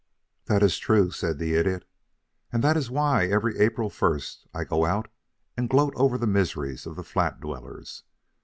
"That 0.45 0.63
is 0.63 0.79
true," 0.79 1.11
said 1.11 1.37
the 1.37 1.53
Idiot; 1.53 1.85
"and 2.51 2.63
that 2.63 2.75
is 2.75 2.89
why 2.89 3.27
every 3.27 3.59
April 3.59 3.87
1st 3.91 4.47
I 4.51 4.63
go 4.63 4.83
out 4.83 5.09
and 5.55 5.69
gloat 5.69 5.93
over 5.95 6.17
the 6.17 6.25
miseries 6.25 6.87
of 6.87 6.95
the 6.95 7.03
flat 7.03 7.39
dwellers. 7.39 8.01